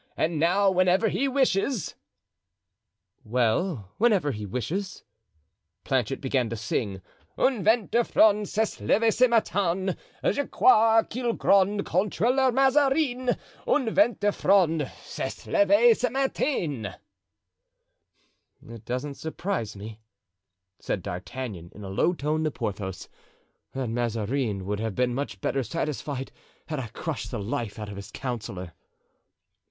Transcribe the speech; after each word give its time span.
And 0.17 0.39
now, 0.39 0.71
whenever 0.71 1.09
he 1.09 1.27
wishes——" 1.27 1.93
"Well, 3.23 3.91
whenever 3.99 4.31
he 4.31 4.47
wishes?" 4.47 5.03
Planchet 5.83 6.19
began 6.19 6.49
to 6.49 6.55
sing: 6.55 7.03
"Un 7.37 7.63
vent 7.63 7.91
de 7.91 8.03
fronde 8.03 8.47
S'est 8.49 8.81
leve 8.81 9.13
ce 9.13 9.27
matin; 9.29 9.95
Je 10.25 10.47
crois 10.47 11.03
qu'il 11.03 11.33
gronde 11.37 11.85
Contre 11.85 12.31
le 12.35 12.51
Mazarin. 12.51 13.37
Un 13.67 13.93
vent 13.93 14.19
de 14.19 14.31
fronde 14.31 14.89
S'est 15.03 15.45
leve 15.45 15.95
ce 15.95 16.09
matin." 16.09 16.95
"It 18.67 18.83
doesn't 18.85 19.13
surprise 19.17 19.75
me," 19.75 19.99
said 20.79 21.03
D'Artagnan, 21.03 21.71
in 21.75 21.83
a 21.83 21.89
low 21.89 22.13
tone 22.13 22.43
to 22.43 22.49
Porthos, 22.49 23.07
"that 23.73 23.85
Mazarin 23.87 24.65
would 24.65 24.79
have 24.79 24.95
been 24.95 25.13
much 25.13 25.39
better 25.41 25.61
satisfied 25.61 26.31
had 26.69 26.79
I 26.79 26.87
crushed 26.87 27.29
the 27.29 27.37
life 27.37 27.77
out 27.77 27.89
of 27.89 27.97
his 27.97 28.09
councillor." 28.09 28.73